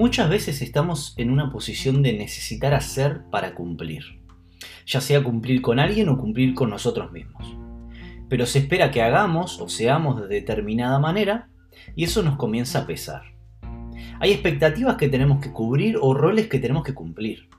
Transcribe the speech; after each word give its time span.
Muchas 0.00 0.30
veces 0.30 0.62
estamos 0.62 1.12
en 1.18 1.30
una 1.30 1.52
posición 1.52 2.02
de 2.02 2.14
necesitar 2.14 2.72
hacer 2.72 3.20
para 3.30 3.54
cumplir, 3.54 4.02
ya 4.86 4.98
sea 5.02 5.22
cumplir 5.22 5.60
con 5.60 5.78
alguien 5.78 6.08
o 6.08 6.16
cumplir 6.16 6.54
con 6.54 6.70
nosotros 6.70 7.12
mismos. 7.12 7.54
Pero 8.30 8.46
se 8.46 8.60
espera 8.60 8.90
que 8.90 9.02
hagamos 9.02 9.60
o 9.60 9.68
seamos 9.68 10.18
de 10.18 10.26
determinada 10.26 10.98
manera 10.98 11.50
y 11.94 12.04
eso 12.04 12.22
nos 12.22 12.38
comienza 12.38 12.78
a 12.78 12.86
pesar. 12.86 13.34
Hay 14.20 14.32
expectativas 14.32 14.96
que 14.96 15.10
tenemos 15.10 15.38
que 15.42 15.52
cubrir 15.52 15.98
o 16.00 16.14
roles 16.14 16.48
que 16.48 16.60
tenemos 16.60 16.82
que 16.82 16.94
cumplir. 16.94 17.50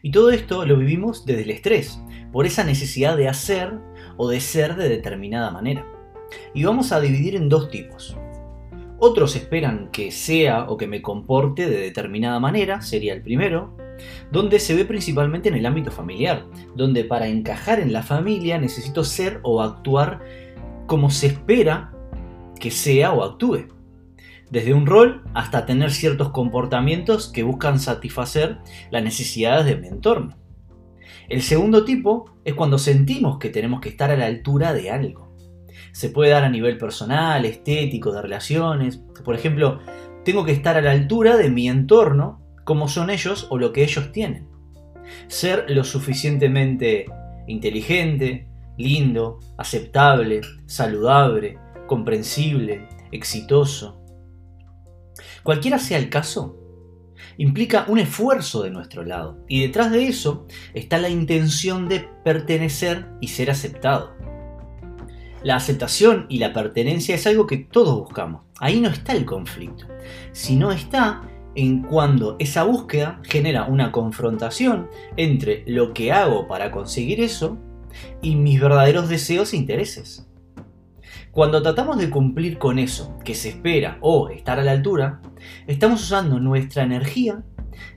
Y 0.00 0.10
todo 0.10 0.30
esto 0.30 0.64
lo 0.64 0.78
vivimos 0.78 1.26
desde 1.26 1.42
el 1.42 1.50
estrés, 1.50 2.00
por 2.32 2.46
esa 2.46 2.64
necesidad 2.64 3.14
de 3.14 3.28
hacer 3.28 3.78
o 4.16 4.30
de 4.30 4.40
ser 4.40 4.76
de 4.76 4.88
determinada 4.88 5.50
manera. 5.50 5.86
Y 6.54 6.64
vamos 6.64 6.92
a 6.92 7.00
dividir 7.02 7.36
en 7.36 7.50
dos 7.50 7.68
tipos. 7.68 8.16
Otros 9.02 9.34
esperan 9.34 9.88
que 9.90 10.10
sea 10.10 10.64
o 10.68 10.76
que 10.76 10.86
me 10.86 11.00
comporte 11.00 11.70
de 11.70 11.80
determinada 11.80 12.38
manera, 12.38 12.82
sería 12.82 13.14
el 13.14 13.22
primero, 13.22 13.74
donde 14.30 14.58
se 14.60 14.74
ve 14.74 14.84
principalmente 14.84 15.48
en 15.48 15.54
el 15.54 15.64
ámbito 15.64 15.90
familiar, 15.90 16.44
donde 16.76 17.04
para 17.04 17.26
encajar 17.26 17.80
en 17.80 17.94
la 17.94 18.02
familia 18.02 18.58
necesito 18.58 19.02
ser 19.02 19.40
o 19.42 19.62
actuar 19.62 20.20
como 20.86 21.08
se 21.08 21.28
espera 21.28 21.94
que 22.60 22.70
sea 22.70 23.14
o 23.14 23.24
actúe. 23.24 23.68
Desde 24.50 24.74
un 24.74 24.84
rol 24.84 25.22
hasta 25.32 25.64
tener 25.64 25.92
ciertos 25.92 26.28
comportamientos 26.28 27.28
que 27.28 27.42
buscan 27.42 27.80
satisfacer 27.80 28.58
las 28.90 29.02
necesidades 29.02 29.64
de 29.64 29.76
mi 29.76 29.88
entorno. 29.88 30.36
El 31.30 31.40
segundo 31.40 31.86
tipo 31.86 32.34
es 32.44 32.52
cuando 32.52 32.76
sentimos 32.76 33.38
que 33.38 33.48
tenemos 33.48 33.80
que 33.80 33.88
estar 33.88 34.10
a 34.10 34.16
la 34.18 34.26
altura 34.26 34.74
de 34.74 34.90
algo 34.90 35.29
se 35.92 36.10
puede 36.10 36.30
dar 36.30 36.44
a 36.44 36.48
nivel 36.48 36.78
personal, 36.78 37.44
estético, 37.44 38.12
de 38.12 38.22
relaciones. 38.22 38.98
Por 39.24 39.34
ejemplo, 39.34 39.80
tengo 40.24 40.44
que 40.44 40.52
estar 40.52 40.76
a 40.76 40.82
la 40.82 40.92
altura 40.92 41.36
de 41.36 41.50
mi 41.50 41.68
entorno, 41.68 42.40
como 42.64 42.88
son 42.88 43.10
ellos 43.10 43.46
o 43.50 43.58
lo 43.58 43.72
que 43.72 43.82
ellos 43.82 44.12
tienen. 44.12 44.48
Ser 45.28 45.64
lo 45.68 45.84
suficientemente 45.84 47.06
inteligente, 47.46 48.48
lindo, 48.76 49.40
aceptable, 49.58 50.40
saludable, 50.66 51.58
comprensible, 51.86 52.86
exitoso. 53.10 54.00
Cualquiera 55.42 55.78
sea 55.78 55.98
el 55.98 56.10
caso, 56.10 56.56
implica 57.36 57.84
un 57.88 57.98
esfuerzo 57.98 58.62
de 58.62 58.70
nuestro 58.70 59.04
lado 59.04 59.44
y 59.48 59.62
detrás 59.62 59.90
de 59.90 60.06
eso 60.06 60.46
está 60.74 60.98
la 60.98 61.08
intención 61.08 61.88
de 61.88 62.08
pertenecer 62.24 63.06
y 63.20 63.28
ser 63.28 63.50
aceptado. 63.50 64.19
La 65.42 65.56
aceptación 65.56 66.26
y 66.28 66.38
la 66.38 66.52
pertenencia 66.52 67.14
es 67.14 67.26
algo 67.26 67.46
que 67.46 67.56
todos 67.56 67.98
buscamos. 67.98 68.42
Ahí 68.58 68.78
no 68.78 68.90
está 68.90 69.14
el 69.14 69.24
conflicto, 69.24 69.86
sino 70.32 70.70
está 70.70 71.22
en 71.54 71.82
cuando 71.82 72.36
esa 72.38 72.64
búsqueda 72.64 73.22
genera 73.24 73.64
una 73.64 73.90
confrontación 73.90 74.90
entre 75.16 75.64
lo 75.66 75.94
que 75.94 76.12
hago 76.12 76.46
para 76.46 76.70
conseguir 76.70 77.22
eso 77.22 77.58
y 78.20 78.36
mis 78.36 78.60
verdaderos 78.60 79.08
deseos 79.08 79.54
e 79.54 79.56
intereses. 79.56 80.28
Cuando 81.30 81.62
tratamos 81.62 81.96
de 81.96 82.10
cumplir 82.10 82.58
con 82.58 82.78
eso 82.78 83.16
que 83.24 83.34
se 83.34 83.48
espera 83.48 83.96
o 84.02 84.28
estar 84.28 84.58
a 84.58 84.64
la 84.64 84.72
altura, 84.72 85.22
estamos 85.66 86.02
usando 86.02 86.38
nuestra 86.38 86.82
energía 86.82 87.42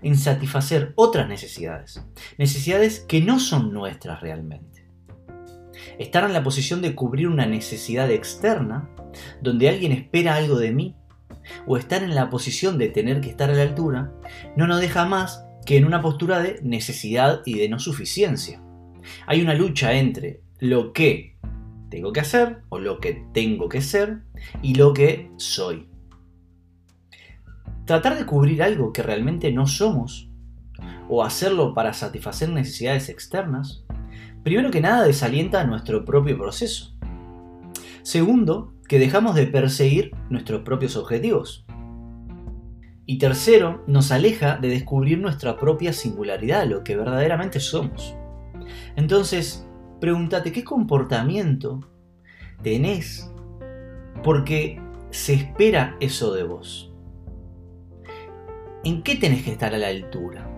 en 0.02 0.16
satisfacer 0.16 0.94
otras 0.96 1.28
necesidades, 1.28 2.06
necesidades 2.38 3.02
que 3.02 3.20
no 3.20 3.40
son 3.40 3.74
nuestras 3.74 4.22
realmente 4.22 4.83
estar 6.00 6.24
en 6.24 6.34
la 6.34 6.44
posición 6.44 6.82
de 6.82 6.96
cubrir 6.96 7.28
una 7.28 7.46
necesidad 7.46 8.10
externa, 8.12 8.90
donde 9.42 9.70
alguien 9.70 9.92
espera 9.92 10.36
algo 10.36 10.58
de 10.58 10.72
mí, 10.72 10.96
o 11.66 11.78
estar 11.78 12.04
en 12.04 12.16
la 12.16 12.30
posición 12.30 12.78
de 12.78 12.90
tener 12.90 13.22
que 13.22 13.30
estar 13.30 13.50
a 13.50 13.56
la 13.56 13.64
altura, 13.64 14.12
no 14.56 14.68
nos 14.68 14.80
deja 14.82 15.06
más 15.06 15.46
que 15.66 15.78
en 15.78 15.86
una 15.86 16.02
postura 16.02 16.42
de 16.42 16.60
necesidad 16.62 17.42
y 17.46 17.58
de 17.58 17.70
no 17.70 17.80
suficiencia. 17.80 18.62
Hay 19.28 19.42
una 19.42 19.54
lucha 19.54 19.94
entre 19.94 20.42
lo 20.60 20.94
que 20.94 21.38
tengo 21.90 22.12
que 22.12 22.22
hacer 22.22 22.62
o 22.70 22.80
lo 22.80 23.00
que 23.00 23.26
tengo 23.34 23.70
que 23.70 23.82
ser 23.82 24.20
y 24.62 24.76
lo 24.76 24.94
que 24.94 25.30
soy. 25.38 25.88
Tratar 27.86 28.18
de 28.18 28.26
cubrir 28.26 28.64
algo 28.64 28.94
que 28.94 29.04
realmente 29.04 29.52
no 29.52 29.68
somos 29.68 30.30
o 31.10 31.24
hacerlo 31.24 31.74
para 31.74 31.94
satisfacer 31.94 32.50
necesidades 32.50 33.10
externas 33.10 33.84
primero 34.44 34.72
que 34.72 34.82
nada 34.82 35.04
desalienta 35.04 35.64
nuestro 35.64 36.06
propio 36.06 36.38
proceso. 36.38 36.96
Segundo, 38.02 38.74
que 38.88 39.00
dejamos 39.00 39.36
de 39.36 39.48
perseguir 39.48 40.12
nuestros 40.30 40.62
propios 40.62 40.98
objetivos. 40.98 41.66
Y 43.06 43.18
tercero, 43.18 43.84
nos 43.88 44.12
aleja 44.12 44.58
de 44.58 44.70
descubrir 44.70 45.20
nuestra 45.20 45.58
propia 45.58 45.94
singularidad, 45.94 46.68
lo 46.68 46.84
que 46.84 46.96
verdaderamente 46.96 47.60
somos. 47.60 48.16
Entonces, 48.96 49.68
pregúntate 50.00 50.52
qué 50.52 50.64
comportamiento 50.64 51.80
tenés 52.62 53.30
porque 54.24 54.82
se 55.12 55.34
espera 55.34 55.98
eso 56.00 56.34
de 56.34 56.44
vos. 56.44 56.94
¿En 58.84 59.02
qué 59.02 59.16
tenés 59.16 59.44
que 59.44 59.52
estar 59.52 59.74
a 59.74 59.78
la 59.78 59.88
altura? 59.88 60.53